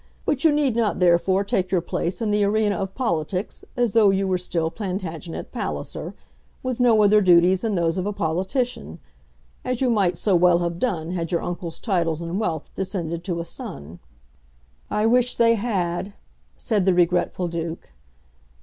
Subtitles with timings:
[0.25, 4.09] But you need not therefore take your place in the arena of politics as though
[4.09, 6.15] you were still Plantagenet Palliser,
[6.63, 8.97] with no other duties than those of a politician,
[9.63, 13.41] as you might so well have done had your uncle's titles and wealth descended to
[13.41, 13.99] a son."
[14.89, 16.15] "I wish they had,"
[16.57, 17.91] said the regretful Duke.